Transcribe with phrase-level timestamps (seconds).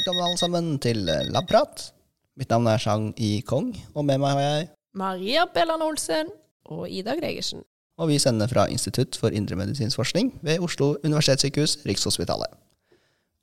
[0.00, 1.82] Velkommen alle sammen til Labprat.
[2.40, 3.42] Mitt navn er Chang I.
[3.44, 4.62] Kong, og med meg har jeg
[4.96, 6.30] Maria Bellan Olsen.
[6.72, 7.60] Og Ida Gregersen.
[8.00, 12.48] Og vi sender fra Institutt for indremedisinsk forskning ved Oslo universitetssykehus, Rikshospitalet.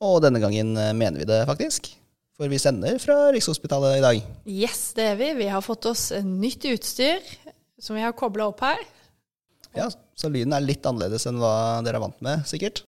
[0.01, 1.91] Og denne gangen eh, mener vi det faktisk,
[2.33, 4.25] for vi sender fra Rikshospitalet i dag.
[4.49, 5.31] Yes, det er vi.
[5.43, 7.21] Vi har fått oss nytt utstyr
[7.77, 8.81] som vi har kobla opp her.
[9.77, 12.81] Ja, Så lyden er litt annerledes enn hva dere er vant med, sikkert.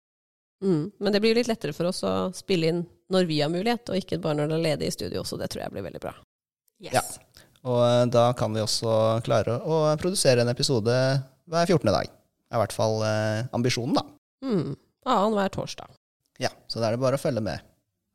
[0.65, 3.89] Mm, men det blir litt lettere for oss å spille inn når vi har mulighet,
[3.89, 5.39] og ikke bare når det er ledig i studio, også.
[5.41, 6.15] det tror jeg blir veldig bra.
[6.85, 6.95] Yes.
[6.95, 7.03] Ja.
[7.69, 8.93] Og eh, da kan vi også
[9.27, 10.95] klare å produsere en episode
[11.49, 11.89] hver 14.
[11.91, 12.07] dag.
[12.09, 14.05] Det er i hvert fall eh, ambisjonen, da.
[14.45, 14.77] Mm,
[15.09, 15.91] Annenhver torsdag.
[16.39, 17.65] Ja, så da er det bare å følge med.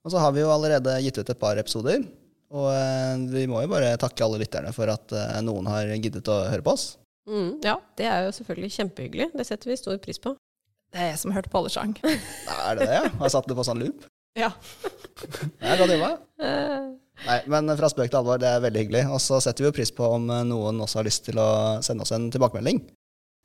[0.04, 2.04] Og så har vi jo allerede gitt ut et par episoder.
[2.54, 6.30] Og eh, vi må jo bare takke alle lytterne for at eh, noen har giddet
[6.30, 6.94] å høre på oss.
[7.30, 9.30] Mm, ja, det er jo selvfølgelig kjempehyggelig.
[9.34, 10.36] Det setter vi stor pris på.
[10.94, 11.96] Det er jeg som har hørt på alle sang.
[12.04, 13.06] Er det det, ja?
[13.18, 14.06] Har satt det på sånn loop?
[14.38, 14.50] Ja.
[15.62, 16.12] Det er jobba.
[16.42, 16.86] Eh,
[17.24, 19.04] Nei, men fra spøk til alvor, det er veldig hyggelig.
[19.14, 21.50] Og så setter vi jo pris på om eh, noen også har lyst til å
[21.86, 22.82] sende oss en tilbakemelding.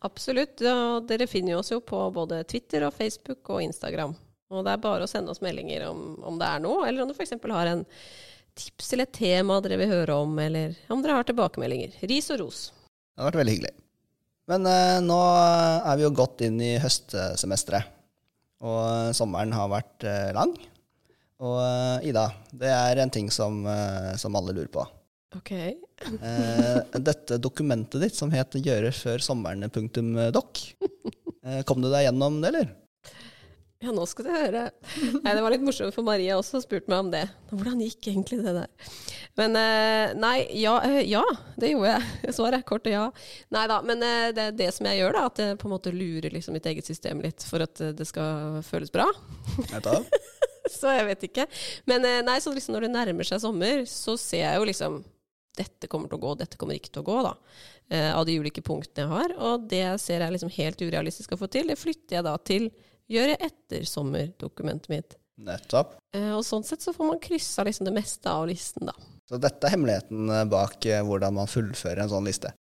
[0.07, 0.63] absolutt.
[0.65, 4.17] Ja, dere finner oss jo på både Twitter og Facebook og Instagram.
[4.49, 7.11] Og det er bare å sende oss meldinger om, om det er noe, eller om
[7.11, 7.37] du f.eks.
[7.37, 7.85] har en
[8.59, 12.01] tips eller et tema dere vil høre om, eller om dere har tilbakemeldinger.
[12.09, 12.63] Ris og ros.
[13.13, 13.75] Det har vært veldig hyggelig.
[14.49, 15.21] Men eh, nå
[15.85, 17.95] er vi jo godt inn i høstsemesteret.
[18.65, 20.57] Og sommeren har vært eh, lang.
[21.39, 24.87] Og eh, Ida, det er en ting som, eh, som alle lurer på.
[25.39, 25.55] Ok.
[25.99, 30.61] Eh, dette dokumentet ditt som het 'gjøre før sommeren.doc',
[31.67, 32.69] kom du deg gjennom det, eller?
[33.83, 34.63] Ja, nå skal du høre.
[35.25, 37.25] Nei, det var litt morsomt, for Maria også spurte meg om det.
[37.51, 38.95] Hvordan gikk egentlig det der?
[39.43, 39.59] Men
[40.23, 41.25] nei, ja, ja,
[41.59, 42.33] det gjorde jeg.
[42.39, 43.05] Svaret er kort og ja.
[43.59, 44.07] Nei da, men
[44.39, 45.27] det er det som jeg gjør, da.
[45.33, 48.63] At jeg på en måte lurer liksom mitt eget system litt for at det skal
[48.71, 49.11] føles bra.
[49.75, 50.07] Nettopp.
[50.79, 51.47] Så jeg vet ikke.
[51.91, 55.01] Men eh, nei, så liksom når det nærmer seg sommer, så ser jeg jo liksom
[55.59, 57.33] dette kommer til å gå, dette kommer ikke til å gå, da.
[57.91, 59.35] Eh, av de ulike punktene jeg har.
[59.43, 61.73] Og det ser jeg liksom helt urealistisk å få til.
[61.73, 62.69] Det flytter jeg da til
[63.11, 65.19] gjør jeg etter sommerdokumentet mitt.
[65.43, 65.97] Nettopp.
[66.15, 68.95] Eh, og sånn sett så får man kryssa liksom det meste av listen, da.
[69.29, 72.55] Så dette er hemmeligheten bak hvordan man fullfører en sånn liste.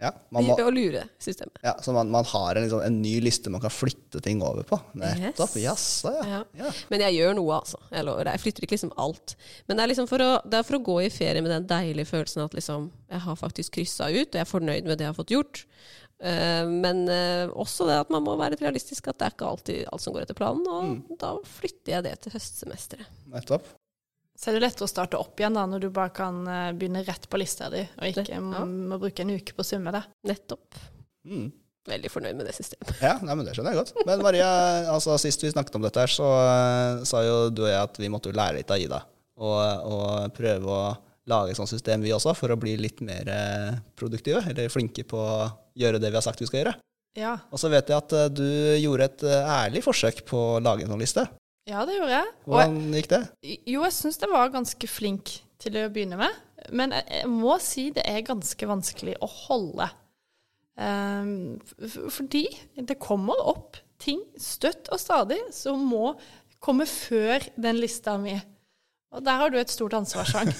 [0.00, 0.10] Ja.
[0.32, 1.58] Man må, å lure systemet.
[1.64, 4.64] ja Så man, man har en, liksom, en ny liste man kan flytte ting over
[4.66, 4.78] på.
[4.96, 5.52] Nettopp.
[5.58, 5.66] Yes.
[5.66, 6.24] Jaså, ja.
[6.30, 6.40] Ja.
[6.62, 6.72] ja.
[6.88, 7.80] Men jeg gjør noe, altså.
[7.92, 8.30] Jeg lover.
[8.32, 9.36] Jeg flytter ikke liksom alt.
[9.68, 11.68] Men det er liksom for å, det er for å gå i ferie med den
[11.68, 15.06] deilige følelsen at liksom, jeg har faktisk kryssa ut, og jeg er fornøyd med det
[15.06, 15.64] jeg har fått gjort.
[16.20, 19.84] Uh, men uh, også det at man må være realistisk, at det er ikke alltid
[19.88, 20.64] alt som går etter planen.
[21.10, 23.20] Og da flytter jeg det til høstsemesteret.
[23.36, 23.68] Nettopp.
[24.40, 27.02] Så er det lettere å starte opp igjen da, når du bare kan eh, begynne
[27.04, 28.40] rett på lista di, og ikke ja.
[28.40, 30.00] må, må bruke en uke på å summe det.
[30.30, 30.78] Nettopp.
[31.28, 31.50] Mm.
[31.90, 32.94] Veldig fornøyd med det systemet.
[33.04, 33.92] Ja, nei, men det skjønner jeg godt.
[34.08, 34.48] Men Maria,
[34.94, 38.00] altså, sist vi snakket om dette, her, så uh, sa jo du og jeg at
[38.00, 39.02] vi måtte jo lære litt av Ida.
[39.40, 40.80] Og, og prøve å
[41.28, 44.40] lage et sånt system, vi også, for å bli litt mer eh, produktive.
[44.50, 46.74] Eller flinke på å gjøre det vi har sagt vi skal gjøre.
[47.16, 47.36] Ja.
[47.52, 48.48] Og så vet jeg at du
[48.80, 51.24] gjorde et ærlig forsøk på å lage en sånn liste.
[51.68, 52.28] Ja, det gjorde jeg.
[52.46, 53.20] Hvordan gikk det?
[53.68, 56.38] Jo, jeg syns jeg var ganske flink til å begynne med.
[56.72, 59.88] Men jeg, jeg må si det er ganske vanskelig å holde.
[60.80, 61.58] Um,
[62.08, 62.46] fordi
[62.78, 66.14] det kommer opp ting støtt og stadig som må
[66.62, 68.38] komme før den lista mi.
[69.12, 70.48] Og der har du et stort ansvar, Sang.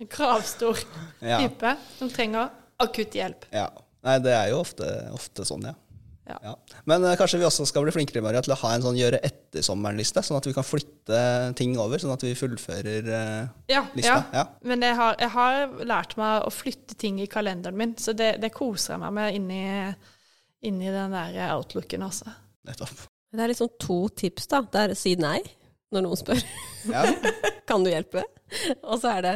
[0.00, 0.78] En kravstor
[1.20, 1.38] Ja.
[1.42, 2.48] type som trenger
[2.80, 3.46] akutt hjelp.
[3.52, 3.68] ja.
[4.00, 5.74] Nei, det er jo ofte, ofte sånn, ja.
[6.28, 6.52] Ja.
[6.86, 9.18] Men uh, kanskje vi også skal bli flinkere Maria, til å ha en sånn gjøre
[9.26, 11.22] etter sommeren-liste, sånn at vi kan flytte
[11.58, 14.18] ting over, sånn at vi fullfører uh, Ja, lista.
[14.30, 14.42] ja.
[14.42, 14.44] Ja.
[14.68, 18.36] Men jeg har, jeg har lært meg å flytte ting i kalenderen min, så det,
[18.44, 19.62] det koser jeg meg med inni,
[20.70, 22.30] inni den der outlooken, også.
[22.68, 23.08] Nettopp.
[23.30, 24.60] Det er liksom to tips, da.
[24.66, 25.38] Det er si nei
[25.94, 26.40] når noen spør.
[26.90, 27.04] Ja,
[27.68, 28.24] Kan du hjelpe?
[28.82, 29.34] Og så er det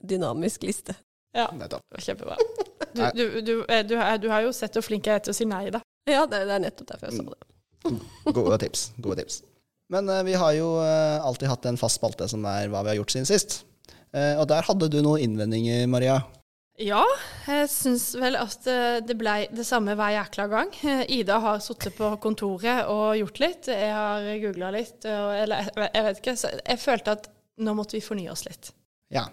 [0.00, 0.96] dynamisk liste.
[1.36, 1.84] Ja, nettopp.
[2.00, 2.38] kjempebra.
[2.90, 5.36] Du, du, du, eh, du, du har jo sett hvor flink jeg er til å
[5.36, 5.78] si nei, da.
[6.08, 8.34] Ja, det, det er nettopp derfor jeg sa det.
[8.36, 8.90] Gode tips.
[9.00, 9.40] Gode tips.
[9.90, 12.92] Men uh, vi har jo uh, alltid hatt en fast spalte som er hva vi
[12.92, 13.62] har gjort siden sist.
[14.14, 16.20] Uh, og der hadde du noen innvendinger, Maria.
[16.80, 17.02] Ja,
[17.44, 18.64] jeg syns vel at
[19.04, 20.70] det ble det samme hver jækla gang.
[21.12, 23.68] Ida har sittet på kontoret og gjort litt.
[23.68, 26.34] Jeg har googla litt, og, eller jeg, vet ikke.
[26.40, 27.28] Så jeg følte at
[27.60, 28.72] nå måtte vi fornye oss litt.
[29.12, 29.26] Ja.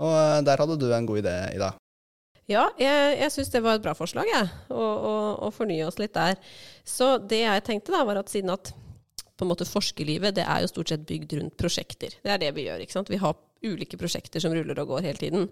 [0.00, 1.74] Og der hadde du en god idé, Ida.
[2.50, 4.46] Ja, jeg, jeg syns det var et bra forslag, jeg.
[4.74, 4.86] Å,
[5.46, 6.38] å fornye oss litt der.
[6.82, 8.72] Så det jeg tenkte da, var at siden at
[9.40, 12.16] på en måte forskerlivet det er jo stort sett bygd rundt prosjekter.
[12.20, 12.82] Det er det vi gjør.
[12.82, 13.12] ikke sant?
[13.12, 15.46] Vi har ulike prosjekter som ruller og går hele tiden.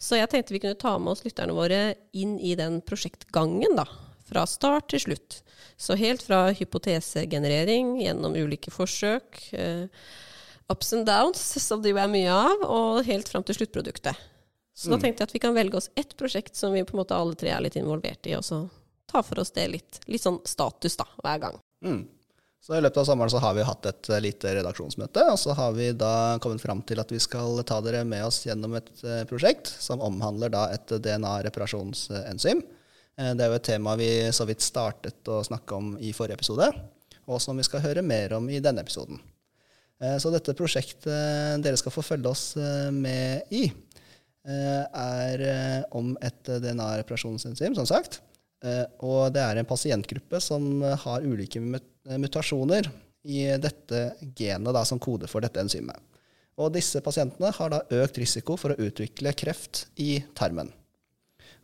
[0.00, 1.80] Så jeg tenkte vi kunne ta med oss lytterne våre
[2.16, 3.86] inn i den prosjektgangen, da.
[4.30, 5.40] Fra start til slutt.
[5.80, 9.86] Så helt fra hypotesegenerering gjennom ulike forsøk, eh,
[10.70, 14.29] ups and downs, som det jo er mye av, og helt fram til sluttproduktet.
[14.80, 17.02] Så da tenkte jeg at vi kan velge oss ett prosjekt som vi på en
[17.02, 18.62] måte alle tre er litt involvert i, og så
[19.10, 21.58] ta for oss det litt, litt sånn status da, hver gang.
[21.84, 22.00] Mm.
[22.60, 25.56] Så i løpet av sommeren så har vi hatt et eh, lite redaksjonsmøte, og så
[25.56, 28.90] har vi da kommet fram til at vi skal ta dere med oss gjennom et
[29.00, 32.60] eh, prosjekt som omhandler da et DNA-reparasjonsenzym.
[33.16, 36.40] Eh, Det er jo et tema vi så vidt startet å snakke om i forrige
[36.40, 36.68] episode,
[37.28, 39.20] og som vi skal høre mer om i denne episoden.
[40.00, 42.44] Så dette prosjektet dere skal få følge oss
[42.96, 43.66] med i,
[44.48, 48.20] er eh, om et DNA-reparasjonsenzym, som sagt.
[48.64, 52.90] Eh, Og det er en pasientgruppe som eh, har ulike mutasjoner
[53.28, 55.98] i dette genet da, som koder for dette enzymet.
[56.60, 60.72] Og disse pasientene har da økt risiko for å utvikle kreft i tarmen.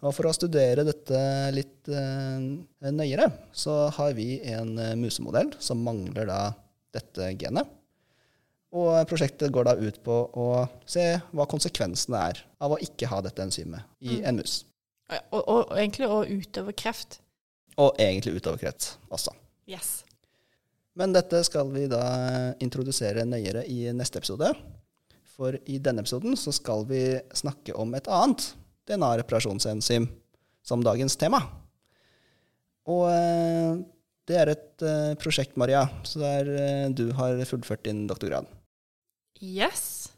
[0.04, 1.20] Og for å studere dette
[1.56, 6.40] litt eh, nøyere, så har vi en eh, musemodell som mangler da
[6.96, 7.68] dette genet.
[8.74, 10.48] Og prosjektet går da ut på å
[10.88, 14.64] se hva konsekvensene er av å ikke ha dette enzymet i en mus.
[15.06, 17.20] Og, og, og egentlig å utøve kreft.
[17.78, 19.32] Og egentlig utover kreft også.
[19.70, 20.00] Yes.
[20.96, 22.02] Men dette skal vi da
[22.64, 24.50] introdusere nøyere i neste episode.
[25.36, 27.02] For i denne episoden så skal vi
[27.36, 28.48] snakke om et annet
[28.88, 30.08] DNA-reparasjonsenzym
[30.66, 31.42] som dagens tema.
[32.88, 33.82] Og eh,
[34.26, 38.48] det er et eh, prosjekt, Maria, så der eh, du har fullført din doktorgrad.
[39.42, 40.12] Yes.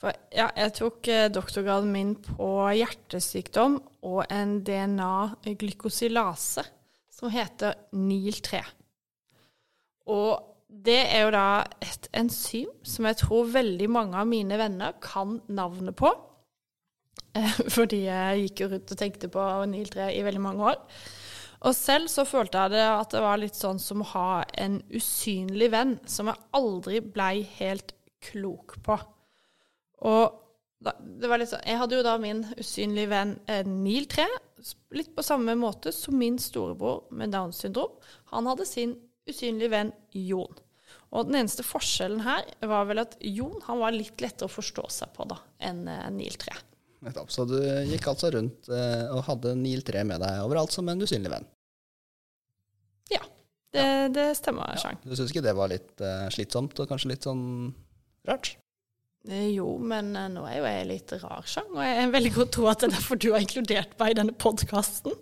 [0.00, 6.64] For ja, jeg tok eh, doktorgraden min på hjertesykdom og en DNA-glykosilase
[7.14, 8.60] som heter NIL3.
[10.12, 11.48] Og det er jo da
[11.84, 16.12] et enzym som jeg tror veldig mange av mine venner kan navnet på.
[17.32, 20.80] Eh, Fordi jeg gikk jo rundt og tenkte på NIL3 i veldig mange år.
[21.64, 24.30] Og selv så følte jeg det at det var litt sånn som å ha
[24.60, 28.96] en usynlig venn som jeg aldri blei helt klok på.
[30.08, 30.40] Og
[30.84, 34.26] da, det var litt sånn, jeg hadde jo da min usynlige venn eh, Neil 3,
[34.96, 37.94] litt på samme måte som min storebror med Downs syndrom.
[38.32, 38.96] Han hadde sin
[39.28, 40.60] usynlige venn Jon.
[41.14, 44.88] Og den eneste forskjellen her var vel at Jon han var litt lettere å forstå
[44.90, 46.56] seg på da, enn eh, Neil 3.
[47.04, 47.32] Nettopp.
[47.32, 47.58] Så du
[47.90, 51.46] gikk altså rundt eh, og hadde Neil 3 med deg overalt som en usynlig venn.
[53.12, 53.22] Ja,
[53.74, 53.86] det,
[54.16, 54.94] det stemmer, Ja.
[55.04, 57.44] Du syns ikke det var litt eh, slitsomt og kanskje litt sånn
[58.28, 58.54] rart?
[59.28, 62.34] Eh, Jo, men eh, nå er jo jeg litt rar, Sjang, og jeg er veldig
[62.38, 65.14] godt tro at det er derfor du har inkludert meg i denne podkasten.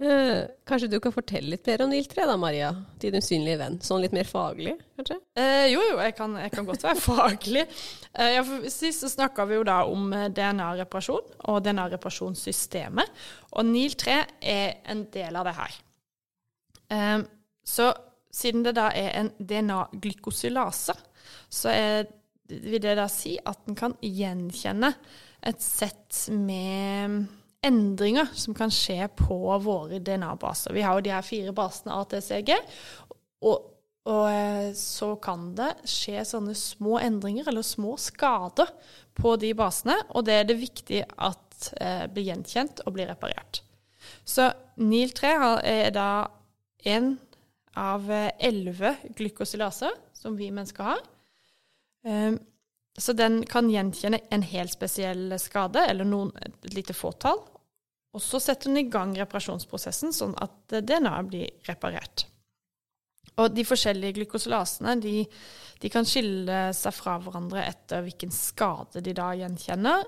[0.00, 2.70] Eh, kanskje du kan fortelle litt mer om NIL 3 da, Maria?
[3.02, 3.74] Din usynlige venn.
[3.84, 5.18] Sånn litt mer faglig, kanskje?
[5.36, 7.66] Eh, jo, jo, jeg kan, jeg kan godt være faglig.
[8.14, 13.12] Eh, ja, for sist så snakka vi jo da om DNA-reparasjon og DNA-reparasjonssystemet.
[13.52, 15.76] Og NIL3 er en del av det her.
[16.96, 17.18] Eh,
[17.68, 17.90] så
[18.32, 20.96] siden det da er en DNA-glykosilase,
[21.50, 22.06] så er,
[22.48, 24.94] vil det da si at den kan gjenkjenne
[25.46, 27.26] et sett med
[27.64, 30.72] endringer som kan skje på våre DNA-baser.
[30.72, 32.54] Vi har jo de her fire basene ATCG,
[33.44, 33.68] og,
[34.08, 38.72] og eh, så kan det skje sånne små endringer eller små skader
[39.16, 43.62] på de basene, og det er det viktig at eh, blir gjenkjent og blir reparert.
[44.24, 44.48] Så
[44.80, 45.34] NIL3
[45.66, 46.10] er da
[46.88, 47.14] en
[47.76, 51.02] av eh, elleve glykosilaser som vi mennesker har.
[52.06, 52.38] Um,
[52.98, 57.38] så den kan gjenkjenne en helt spesiell skade, eller noen, et lite fåtall.
[58.10, 62.26] Og så setter den i gang reparasjonsprosessen, sånn at eh, DNA blir reparert.
[63.38, 65.22] Og de forskjellige glykosilasene de,
[65.80, 70.04] de kan skille seg fra hverandre etter hvilken skade de da gjenkjenner,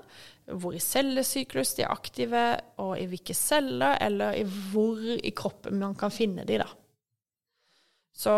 [0.59, 2.43] hvor i cellesyklus de er aktive,
[2.83, 6.67] og i hvilke celler, eller i hvor i kroppen man kan finne de da.
[8.13, 8.33] Så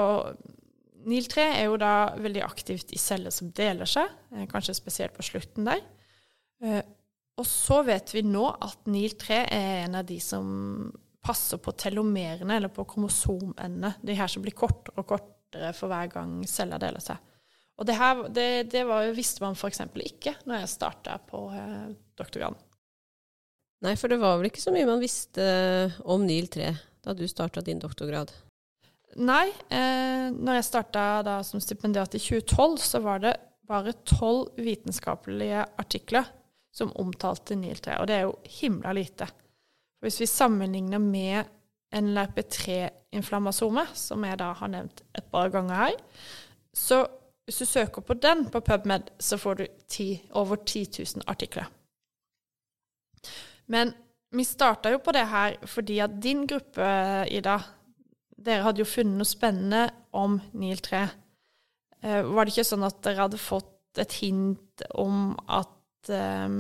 [1.06, 5.26] NIL3 er jo da veldig aktivt i celler som deler seg, eh, kanskje spesielt på
[5.26, 5.82] slutten der.
[6.64, 6.82] Eh,
[7.38, 12.56] Og så vet vi nå at NIL3 er en av de som passer på telomerene,
[12.56, 13.96] eller på kromosomendene.
[14.00, 17.18] De her som blir kortere og kortere for hver gang celler deler seg.
[17.76, 19.82] Og det, her, det, det var, visste man f.eks.
[20.00, 22.56] ikke når jeg starta på eh, doktorgraden.
[23.84, 25.44] Nei, for det var vel ikke så mye man visste
[26.08, 26.72] om NIL 3
[27.04, 28.32] da du starta din doktorgrad?
[29.16, 33.36] Nei, eh, når jeg starta som stipendiat i 2012, så var det
[33.68, 36.28] bare tolv vitenskapelige artikler
[36.76, 39.28] som omtalte NIL3, og det er jo himla lite.
[40.04, 41.48] Hvis vi sammenligner med
[41.96, 45.96] en LRP3-inflammasome, som jeg da har nevnt et par ganger her,
[46.76, 47.06] så
[47.46, 51.70] hvis du søker på den på PubMed, så får du ti, over 10 000 artikler.
[53.68, 53.94] Men,
[54.36, 56.86] vi starta jo på det her fordi at din gruppe,
[57.32, 57.60] Ida,
[58.36, 61.06] dere hadde jo funnet noe spennende om Nil 3.
[62.04, 66.58] Eh, var det ikke sånn at dere hadde fått et hint om at, eh,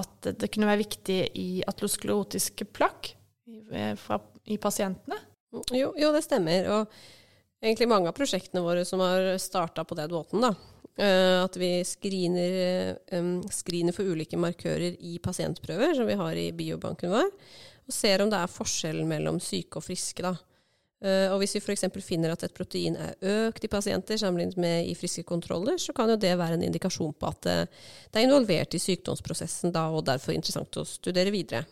[0.00, 3.12] at det kunne være viktig i atlosklerotiske plakk
[3.46, 5.18] i, eh, fra, i pasientene?
[5.74, 6.68] Jo, jo, det stemmer.
[6.70, 10.54] Og egentlig mange av prosjektene våre som har starta på den måten, da.
[11.00, 16.50] Uh, at vi screener, um, screener, for ulike markører i pasientprøver som vi har i
[16.52, 17.30] biobanken vår,
[17.86, 20.20] og ser om det er forskjell mellom syke og friske.
[20.26, 20.34] da.
[21.00, 21.86] Uh, og hvis vi f.eks.
[22.04, 23.14] finner at et protein er
[23.48, 27.14] økt i pasienter sammenlignet med i friske kontroller, så kan jo det være en indikasjon
[27.16, 31.62] på at uh, det er involvert i sykdomsprosessen da, og derfor interessant å studere videre.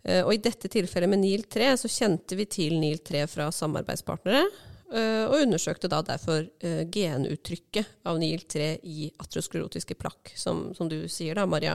[0.00, 4.46] Uh, og i dette tilfellet med NIL3 så kjente vi til NIL3 fra samarbeidspartnere,
[4.86, 6.44] og undersøkte da derfor
[6.94, 11.72] genuttrykket av NIL3 i atrosklerotiske plakk, som, som, du sier da, Maria.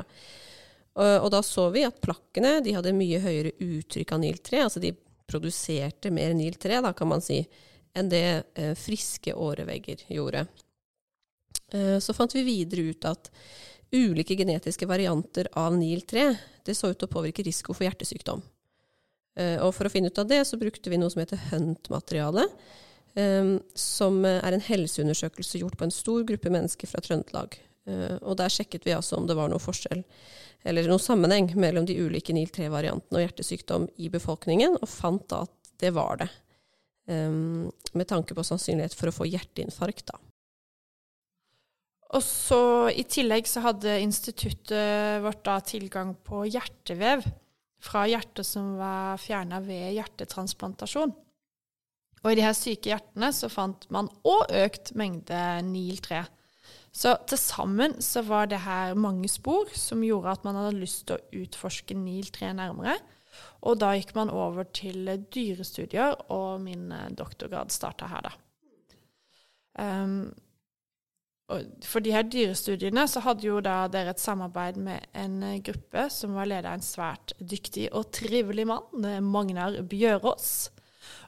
[0.95, 4.93] Og, da så vi at plakkene de hadde mye høyere uttrykk av NIL3, altså de
[5.31, 7.39] produserte mer NIL3, da, kan man si,
[7.97, 8.25] enn det
[8.59, 10.45] eh, friske årevegger gjorde.
[11.71, 13.31] Eh, så fant vi videre ut at
[13.91, 16.27] ulike genetiske varianter av NIL3
[16.65, 18.43] det så ut til å påvirke risiko for hjertesykdom.
[19.39, 22.47] Eh, og for å finne ut av det, så brukte vi noe som heter Hunt-materiale.
[23.15, 27.59] Eh, som er en helseundersøkelse gjort på en stor gruppe mennesker fra Trøndelag.
[27.89, 30.03] Eh, og der sjekket vi altså om det var noe forskjell
[30.67, 35.71] eller noen sammenheng mellom de ulike NIL3-variantene og hjertesykdom i befolkningen, og fant da at
[35.81, 36.27] det var det.
[37.09, 40.19] Um, med tanke på sannsynlighet for å få hjerteinfarkt, da.
[42.11, 47.23] Og så I tillegg så hadde instituttet vårt da tilgang på hjertevev
[47.81, 51.13] fra hjertet som var fjerna ved hjertetransplantasjon.
[52.21, 56.21] Og i de her syke hjertene så fant man òg økt mengde NIL3.
[56.91, 61.05] Så til sammen så var det her mange spor som gjorde at man hadde lyst
[61.07, 62.97] til å utforske NIL3 nærmere.
[63.63, 68.37] Og da gikk man over til dyrestudier, og min eh, doktorgrad starta her, da.
[69.79, 70.33] Um,
[71.87, 76.09] for de her dyrestudiene så hadde jo da dere et samarbeid med en eh, gruppe
[76.11, 80.71] som var ledet av en svært dyktig og trivelig mann, Magnar Bjørås.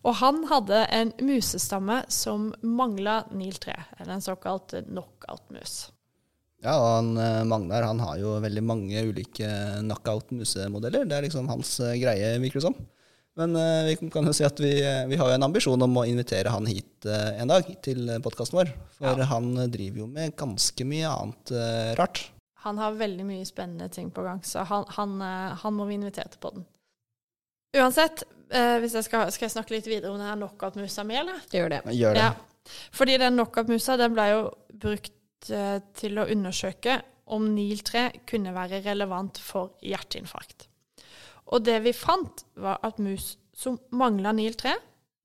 [0.03, 5.91] Og han hadde en musestamme som mangla NIL3, eller en såkalt knockout-mus.
[6.63, 9.47] Ja, og han, eh, Magnar han har jo veldig mange ulike
[9.83, 11.07] knockout-musemodeller.
[11.07, 12.77] Det er liksom hans uh, greie, virker det som.
[13.39, 14.71] Men uh, vi kan jo si at vi,
[15.09, 18.71] vi, har jo en ambisjon om å invitere han hit en dag, til podkasten vår.
[18.95, 19.27] For ja.
[19.33, 21.51] han driver jo med ganske mye annet
[21.99, 22.29] rart.
[22.63, 25.17] Han har veldig mye spennende ting på gang, så han, han,
[25.59, 26.63] han må vi invitere til podden.
[27.75, 28.23] Uansett,
[28.55, 31.41] eh, hvis jeg skal, skal, jeg snakke litt videre om denne knockout-musa mi, eller?
[31.53, 31.81] Gjør det.
[31.97, 32.27] Gjør det.
[32.27, 32.73] Ja.
[32.95, 34.43] Fordi den knockout-musa den ble jo
[34.85, 37.01] brukt eh, til å undersøke
[37.33, 40.67] om NIL3 kunne være relevant for hjerteinfarkt.
[41.53, 44.73] Og det vi fant, var at mus som mangla NIL3,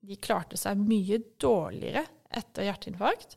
[0.08, 2.04] de klarte seg mye dårligere
[2.38, 3.36] etter hjerteinfarkt.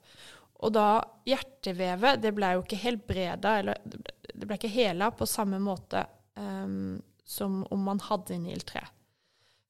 [0.62, 5.58] Og da hjertevevet det ble jo ikke helbreda, eller det ble ikke hela på samme
[5.64, 6.04] måte
[6.38, 8.84] um, som om man hadde NIL3.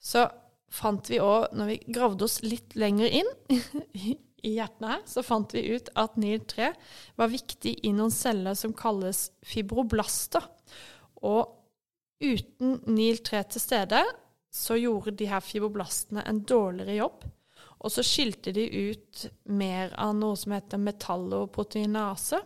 [0.01, 0.25] Så
[0.72, 3.31] fant vi òg, når vi gravde oss litt lenger inn
[4.48, 6.72] i hjertene her, så fant vi ut at NIL3
[7.20, 10.48] var viktig i noen celler som kalles fibroblaster.
[11.22, 11.51] Og
[12.22, 14.01] uten NIL3 til stede,
[14.51, 17.27] så gjorde de her fibroblastene en dårligere jobb.
[17.81, 22.41] Og så skilte de ut mer av noe som heter metalloproteinase.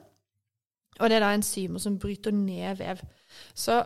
[0.96, 3.02] Og det er da enzymer som bryter ned vev.
[3.58, 3.82] Så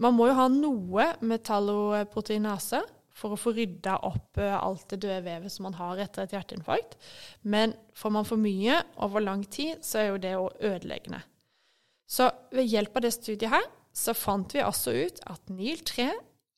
[0.00, 2.80] man må jo ha noe metalloproteinase
[3.14, 6.34] for å få rydda opp eh, alt det døde vevet som man har etter et
[6.34, 6.96] hjerteinfarkt.
[7.46, 11.20] Men får man for mye over lang tid, så er jo det jo ødeleggende.
[12.10, 16.08] Så ved hjelp av det studiet her, så fant vi altså ut at NIL3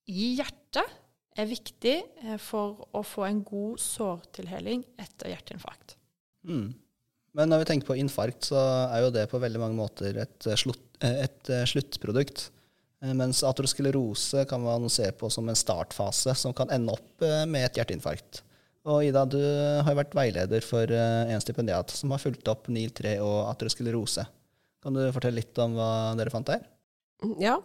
[0.08, 0.96] i hjertet
[1.36, 5.98] er viktig eh, for å få en god sårtilheling etter hjerteinfarkt.
[6.48, 6.70] Mm.
[7.36, 8.56] Men når vi tenker på infarkt, så
[8.86, 12.48] er jo det på veldig mange måter et, eh, slutt, et sluttprodukt.
[13.06, 17.44] Eh, mens atrosklerose kan man se på som en startfase som kan ende opp eh,
[17.46, 18.42] med et hjerteinfarkt.
[18.86, 22.70] Og Ida, du har jo vært veileder for eh, en stipendiat som har fulgt opp
[22.70, 24.26] NIL3 og atrosklerose.
[24.82, 26.66] Kan du fortelle litt om hva dere fant der?
[27.40, 27.56] Ja.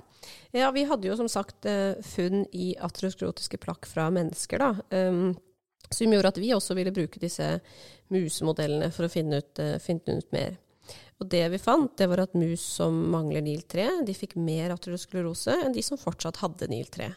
[0.56, 1.68] ja vi hadde jo som sagt
[2.08, 4.72] funn i atrosklerotiske plakk fra mennesker, da.
[4.96, 5.36] Um,
[5.92, 7.46] som gjorde at vi også ville bruke disse
[8.14, 10.56] musemodellene for å finne ut, finne ut mer.
[11.22, 15.54] Og det vi fant, det var at mus som mangler NIL3, de fikk mer aterosklerose
[15.62, 17.12] enn de som fortsatt hadde NIL3.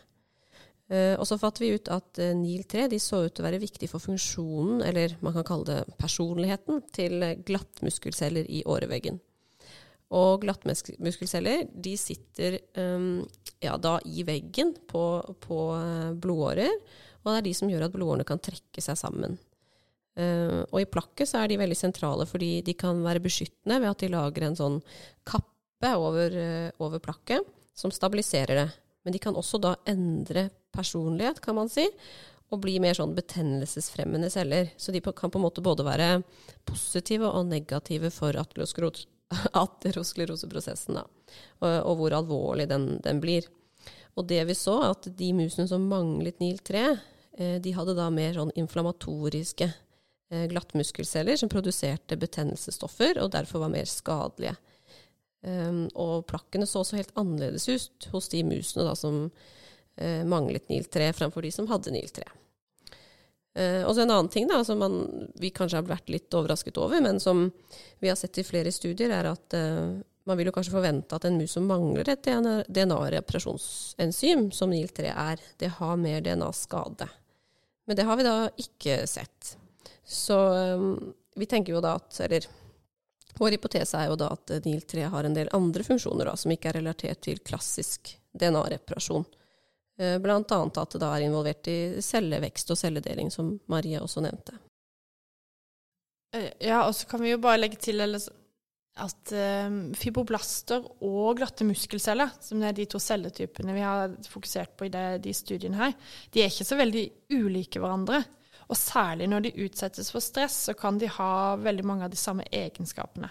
[0.92, 3.48] Uh, eh, og så fant vi ut at uh, NIL3 de så ut til å
[3.48, 9.22] være viktig for funksjonen, eller man kan kalle det personligheten, til glattmuskelceller i åreveggen.
[10.14, 13.24] Og glattmuskelceller de sitter um,
[13.64, 15.02] ja, da i veggen på,
[15.40, 16.76] på, eh, blodårer,
[17.24, 19.38] og det er de som gjør at blodårene kan trekke seg sammen.
[20.14, 23.90] Uh, og i plakket så er de veldig sentrale fordi de kan være beskyttende ved
[23.90, 24.76] at de lager en sånn
[25.26, 27.42] kappe over, uh, over plakket
[27.74, 28.68] som stabiliserer det.
[29.04, 31.84] Men de kan også da endre personlighet, kan man si,
[32.52, 34.70] og bli mer sånn betennelsesfremmende celler.
[34.76, 36.22] Så de kan på en måte både være
[36.68, 41.04] positive og negative for ateroskleroseprosessen, da.
[41.60, 43.42] Og, og, hvor alvorlig den, den, blir.
[44.14, 46.74] Og det vi så, at de musene som manglet NIL3,
[47.38, 49.74] eh, de hadde da mer sånn inflammatoriske eh,
[50.30, 54.54] glattmuskelceller som produserte betennelsesstoffer, og derfor var mer skadelige.
[55.44, 60.70] Um, og plakkene så også helt annerledes ut hos de musene da, som uh, manglet
[60.72, 62.24] NIL3, framfor de som hadde NIL3.
[63.54, 64.94] Uh, og så En annen ting da, som man,
[65.36, 67.52] vi kanskje har vært litt overrasket over, men som
[68.00, 69.54] vi har sett i flere studier, er at
[70.24, 75.36] man vil jo kanskje forvente at en mus som mangler et DNA-reparasjonsenzym, som NIL3 er,
[75.60, 77.04] det har mer DNA-skade.
[77.84, 79.58] Men det har vi da ikke sett.
[80.04, 80.36] Så
[80.76, 82.46] um, vi tenker jo da at Eller
[83.38, 86.70] vår hypotese er jo da at NIL3 har en del andre funksjoner da, som ikke
[86.70, 89.24] er relatert til klassisk DNA-reparasjon.
[89.98, 94.22] Eh, blant annet at det da er involvert i cellevekst og celledeling, som Marie også
[94.22, 94.54] nevnte.
[96.30, 99.34] Eh, ja, og så kan vi jo bare legge til at
[99.98, 105.34] fibroblaster og glatte muskelceller, som er de to celletypene vi har fokusert på i de
[105.34, 105.98] studiene her,
[106.30, 108.22] de er ikke så veldig ulike hverandre.
[108.68, 112.20] Og særlig når de utsettes for stress, så kan de ha veldig mange av de
[112.20, 113.30] samme egenskapene.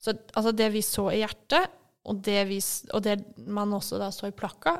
[0.00, 1.72] Så altså det vi så i hjertet,
[2.04, 2.58] og det, vi,
[2.92, 3.16] og det
[3.48, 4.76] man også da så i plakka,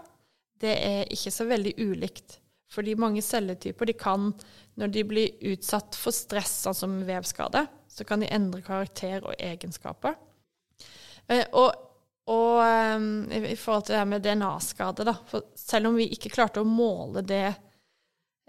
[0.60, 2.38] det er ikke så veldig ulikt.
[2.74, 4.32] Fordi mange celletyper de kan,
[4.80, 9.36] når de blir utsatt for stress, sånn som vevskade, så kan de endre karakter og
[9.38, 10.16] egenskaper.
[11.30, 11.70] Eh, og,
[12.28, 16.32] og um, i, forhold til det her med DNA-skade, da For selv om vi ikke
[16.34, 17.46] klarte å måle det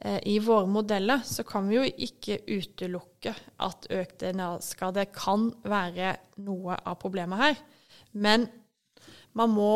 [0.04, 3.32] i våre modeller, så kan vi jo ikke utelukke
[3.64, 7.62] at økt DNA-skade kan være noe av problemet her.
[8.12, 8.50] Men
[9.40, 9.72] man må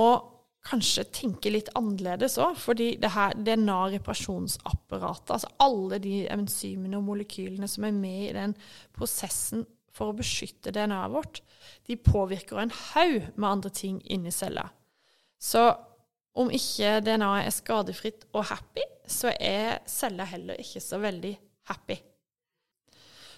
[0.67, 2.58] kanskje tenke litt annerledes òg.
[2.60, 8.55] Fordi det her DNA-reparasjonsapparatet, altså alle de enzymene og molekylene som er med i den
[8.95, 11.41] prosessen for å beskytte DNA-et vårt,
[11.89, 14.69] de påvirker en haug med andre ting inni cella.
[15.39, 15.71] Så
[16.39, 21.39] om ikke DNA-et er skadefritt og happy, så er cella heller ikke så veldig
[21.71, 21.97] happy.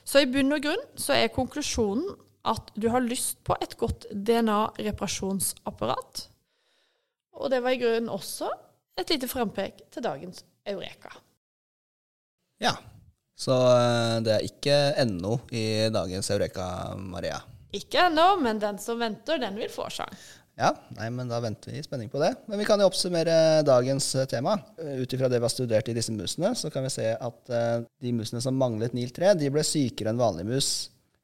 [0.03, 2.15] Så i bunn og grunn så er konklusjonen
[2.49, 6.31] at du har lyst på et godt DNA-reparasjonsapparat
[7.41, 8.49] og det var i grunnen også
[8.99, 11.13] et lite frampek til dagens Eureka.
[12.61, 12.75] Ja,
[13.37, 17.39] så eh, det er ikke ennå i dagens Eureka, Maria.
[17.73, 20.27] Ikke ennå, men den som venter, den vil få sjans.
[20.59, 22.33] Ja, nei, men da venter vi i spenning på det.
[22.51, 24.57] Men vi kan jo oppsummere dagens eh, tema.
[24.81, 27.53] Eh, ut ifra det vi har studert i disse musene, så kan vi se at
[27.53, 30.71] de musene som manglet NIL3, de ble sykere enn vanlige mus.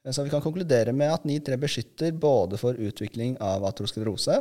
[0.07, 4.39] Så vi kan konkludere med at NIL3 beskytter både for utvikling av atrosklerose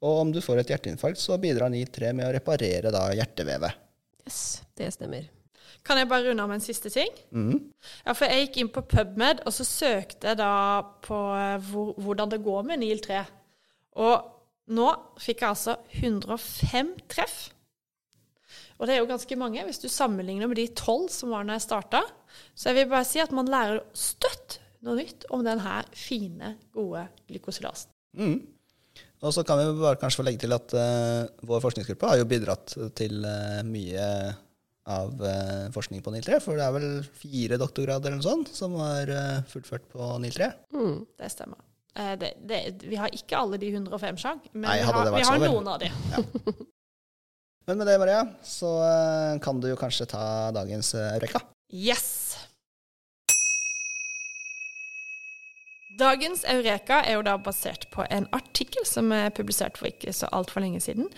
[0.00, 3.76] og om du får et hjerteinfarkt, så bidrar NIL3 med å reparere da hjertevevet.
[4.24, 5.28] Yes, det stemmer.
[5.84, 7.12] Kan jeg bare runde med en siste ting?
[7.32, 7.70] Mm.
[8.04, 10.54] Ja, for Jeg gikk inn på PubMed, og så søkte jeg da
[11.04, 13.20] på eh, hvor, hvordan det går med NIL3.
[13.98, 17.38] Og nå fikk jeg altså 105 treff.
[18.80, 21.58] Og det er jo ganske mange, hvis du sammenligner med de tolv som var når
[21.58, 22.00] jeg starta.
[22.54, 27.04] Så jeg vil bare si at man lærer støtt noe nytt om denne fine, gode
[27.28, 27.92] glykosilasen.
[28.16, 28.38] Mm.
[29.20, 32.28] Og så kan vi bare kanskje få legge til at uh, vår forskningsgruppe har jo
[32.28, 34.06] bidratt til uh, mye
[34.90, 36.40] av uh, forskning på NIL3.
[36.40, 36.88] For det er vel
[37.20, 39.12] fire doktorgrader eller noe sånt som har
[39.50, 40.48] fullført på NIL3.
[40.72, 41.60] Mm, det stemmer.
[41.90, 45.40] Det, det, vi har ikke alle de 105 sjang, men Nei, vi har, vi har
[45.42, 45.90] noen av de.
[46.12, 46.22] Ja.
[47.68, 48.70] Men med det, Maria, så
[49.44, 51.42] kan du jo kanskje ta dagens Eureka.
[51.70, 52.40] Yes!
[56.00, 60.30] Dagens Eureka er jo da basert på en artikkel som er publisert for ikke så
[60.32, 61.10] altfor lenge siden.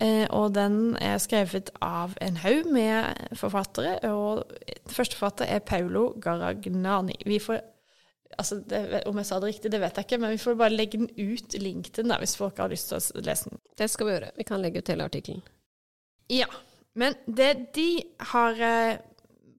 [0.00, 4.46] Eh, og den er skrevet av en haug med forfattere, og
[4.88, 7.18] første forfatter er Paulo Garagnani.
[7.26, 7.60] Vi får
[8.40, 10.74] Altså, det, om jeg sa det riktig, det vet jeg ikke, men vi får bare
[10.74, 13.62] legge den ut, link til den, der, hvis folk har lyst til å lese den.
[13.78, 14.34] Det skal vi gjøre.
[14.38, 15.42] Vi kan legge ut hele artikkelen.
[16.32, 16.48] Ja.
[16.98, 17.88] Men det de
[18.32, 19.00] har eh,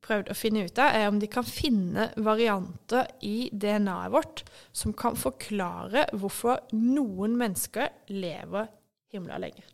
[0.04, 4.44] prøvd å finne ut av, er om de kan finne varianter i DNA-et vårt
[4.76, 8.70] som kan forklare hvorfor noen mennesker lever
[9.14, 9.66] himla lenge.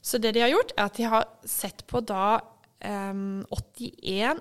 [0.00, 2.38] Så det de har gjort, er at de har sett på da
[2.84, 4.40] um, 81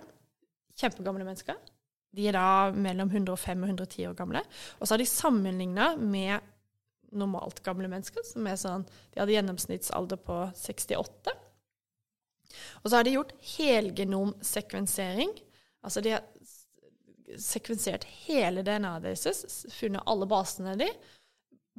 [0.80, 1.58] kjempegamle mennesker.
[2.14, 4.44] De er da mellom 105 og 110 år gamle.
[4.80, 6.52] Og så har de sammenligna med
[7.14, 8.24] normalt gamle mennesker.
[8.26, 11.34] som er sånn, De hadde gjennomsnittsalder på 68.
[12.84, 15.34] Og så har de gjort helgenomsekvensering.
[15.84, 16.24] Altså de har
[17.40, 20.90] sekvensert hele DNA-et deres, funnet alle basene, de,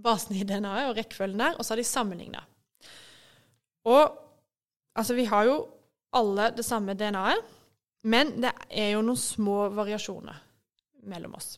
[0.02, 2.42] basene i DNA-et og rekkefølgen der, og så har de sammenligna.
[3.84, 4.16] Og
[4.96, 5.58] altså, vi har jo
[6.16, 7.53] alle det samme DNA-et,
[8.04, 10.40] men det er jo noen små variasjoner
[11.08, 11.54] mellom oss.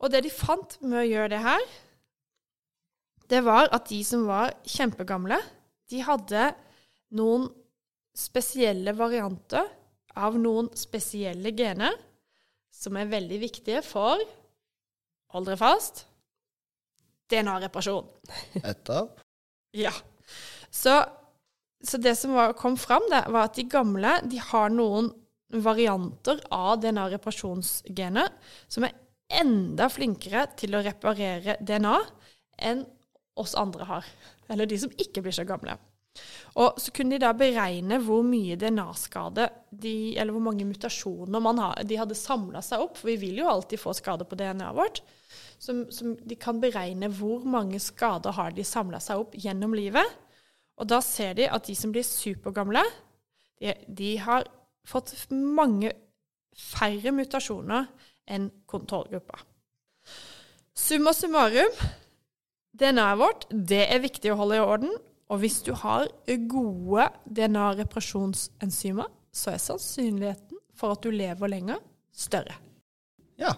[0.00, 1.64] Og det de fant med å gjøre det her,
[3.30, 5.38] det var at de som var kjempegamle,
[5.90, 6.50] de hadde
[7.16, 7.48] noen
[8.16, 9.68] spesielle varianter
[10.18, 11.94] av noen spesielle gener
[12.74, 14.20] som er veldig viktige for
[15.30, 16.00] Hold dere fast
[17.30, 18.08] DNA-reparasjon.
[18.70, 19.12] Et av.
[19.78, 19.92] Ja.
[20.74, 20.96] Så,
[21.86, 25.12] så det som var, kom fram, det, var at de gamle de har noen
[25.50, 28.96] varianter av DNA-reparasjonsgenet som er
[29.40, 31.98] enda flinkere til å reparere DNA
[32.70, 32.82] enn
[33.40, 34.10] oss andre har.
[34.50, 35.76] Eller de som ikke blir så gamle.
[36.58, 39.44] Og så kunne de da beregne hvor mye DNA-skade
[39.78, 42.98] Eller hvor mange mutasjoner har, de hadde samla seg opp.
[42.98, 45.02] For vi vil jo alltid få skader på DNA-et vårt.
[45.60, 50.18] Som, som, de kan beregne hvor mange skader har de samla seg opp gjennom livet.
[50.80, 52.82] Og da ser de at de som blir supergamle,
[53.60, 54.48] de, de har
[54.86, 55.92] fått mange
[56.56, 57.88] færre mutasjoner
[58.30, 59.40] enn kontrollgruppa.
[60.76, 61.74] Summa summarum,
[62.80, 64.92] DNA-et vårt det er viktig å holde i orden.
[65.30, 66.08] Og hvis du har
[66.50, 71.78] gode DNA-reparasjonsenzymer, så er sannsynligheten for at du lever lenger,
[72.10, 72.56] større.
[73.38, 73.52] Ja.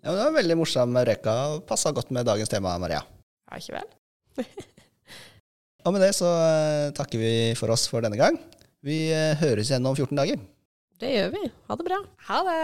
[0.00, 1.34] ja det var veldig morsom røyka.
[1.68, 3.02] Passa godt med dagens tema, Maria.
[3.50, 4.46] Ja, ikke vel?
[5.84, 8.38] og med det så uh, takker vi for oss for denne gang.
[8.88, 10.40] Vi uh, høres igjen om 14 dager.
[10.98, 11.44] Det gjør vi.
[11.68, 11.98] Ha det bra.
[12.30, 12.62] Ha det.